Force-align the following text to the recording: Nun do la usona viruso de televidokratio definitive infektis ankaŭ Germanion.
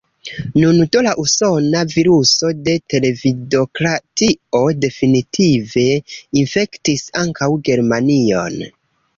Nun 0.59 0.77
do 0.95 1.01
la 1.07 1.11
usona 1.23 1.83
viruso 1.95 2.49
de 2.69 2.73
televidokratio 2.93 4.63
definitive 4.87 5.85
infektis 6.43 7.05
ankaŭ 7.27 7.53
Germanion. 7.69 8.59